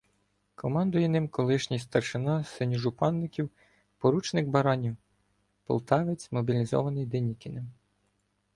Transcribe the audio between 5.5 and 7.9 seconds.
полтавець, мобілізований Денікіним.